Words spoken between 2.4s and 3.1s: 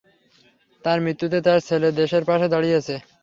দাঁড়িয়েছে।